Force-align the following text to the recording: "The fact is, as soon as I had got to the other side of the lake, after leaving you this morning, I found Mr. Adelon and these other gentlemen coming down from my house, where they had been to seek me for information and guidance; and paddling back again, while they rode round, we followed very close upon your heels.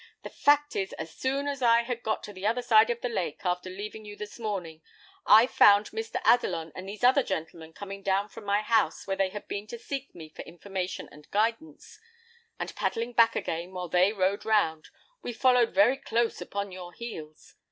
"The 0.23 0.31
fact 0.31 0.75
is, 0.75 0.93
as 0.93 1.11
soon 1.13 1.47
as 1.47 1.61
I 1.61 1.83
had 1.83 2.01
got 2.01 2.23
to 2.23 2.33
the 2.33 2.43
other 2.47 2.63
side 2.63 2.89
of 2.89 3.01
the 3.01 3.07
lake, 3.07 3.41
after 3.45 3.69
leaving 3.69 4.03
you 4.03 4.15
this 4.15 4.39
morning, 4.39 4.81
I 5.27 5.45
found 5.45 5.91
Mr. 5.91 6.19
Adelon 6.23 6.71
and 6.73 6.89
these 6.89 7.03
other 7.03 7.21
gentlemen 7.21 7.71
coming 7.71 8.01
down 8.01 8.27
from 8.29 8.43
my 8.43 8.63
house, 8.63 9.05
where 9.05 9.15
they 9.15 9.29
had 9.29 9.47
been 9.47 9.67
to 9.67 9.77
seek 9.77 10.15
me 10.15 10.27
for 10.29 10.41
information 10.41 11.07
and 11.11 11.29
guidance; 11.29 11.99
and 12.59 12.73
paddling 12.75 13.13
back 13.13 13.35
again, 13.35 13.73
while 13.73 13.89
they 13.89 14.11
rode 14.11 14.43
round, 14.43 14.89
we 15.21 15.33
followed 15.33 15.69
very 15.75 15.97
close 15.97 16.41
upon 16.41 16.71
your 16.71 16.93
heels. 16.93 17.53